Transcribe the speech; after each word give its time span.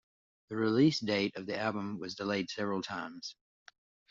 The 0.49 0.55
release 0.55 0.99
date 0.99 1.35
of 1.35 1.45
the 1.45 1.59
album 1.59 1.99
was 1.99 2.15
delayed 2.15 2.49
several 2.49 2.81
times. 2.81 3.35